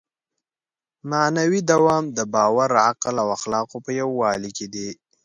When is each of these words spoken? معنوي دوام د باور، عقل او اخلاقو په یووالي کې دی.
معنوي 1.09 1.59
دوام 1.71 2.03
د 2.17 2.19
باور، 2.33 2.71
عقل 2.87 3.15
او 3.23 3.27
اخلاقو 3.37 3.77
په 3.85 3.91
یووالي 3.99 4.51
کې 4.57 4.65
دی. 4.73 4.89